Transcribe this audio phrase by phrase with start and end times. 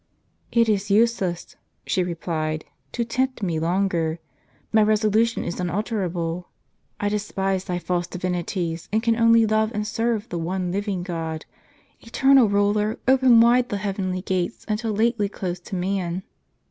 [0.51, 1.55] "It is useless,"
[1.85, 4.17] she replied," to tempt me longer.
[4.73, 6.47] My resolution is unalterable.
[6.99, 11.45] I despise thy false divinities, and can only love and serve the one living God.
[11.99, 16.23] Eternal Ruler, open wide the heavenly gates, until lately closed to man.